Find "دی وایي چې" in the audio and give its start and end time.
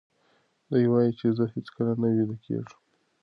0.69-1.27